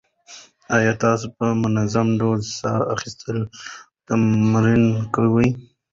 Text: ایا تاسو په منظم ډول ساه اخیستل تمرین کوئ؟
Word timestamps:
ایا 0.77 0.93
تاسو 1.03 1.25
په 1.37 1.45
منظم 1.63 2.07
ډول 2.21 2.39
ساه 2.59 2.81
اخیستل 2.95 3.37
تمرین 4.07 4.83
کوئ؟ 5.13 5.49